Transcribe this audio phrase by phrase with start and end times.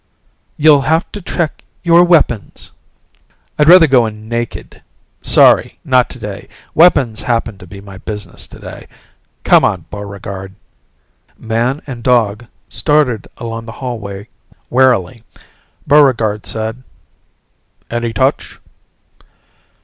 [0.57, 2.71] "You'll have to check your weapons."
[3.59, 4.81] "I'd rather go in naked.
[5.21, 5.77] Sorry.
[5.85, 6.49] Not today.
[6.73, 8.87] Weapons happen to be my business today.
[9.43, 10.55] Come on, Buregarde."
[11.37, 14.27] Man and dog started along the hallway
[14.71, 15.21] warily.
[15.87, 16.81] Buregarde said,
[17.91, 18.59] "Any touch?"